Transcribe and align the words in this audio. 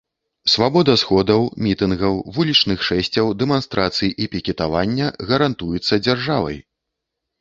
Свабода 0.51 0.93
сходаў, 1.01 1.41
мітынгаў, 1.65 2.15
вулічных 2.37 2.79
шэсцяў, 2.89 3.25
дэманстрацый 3.41 4.09
і 4.25 4.29
пікетавання 4.37 5.13
гарантуецца 5.33 6.03
дзяржавай. 6.07 6.57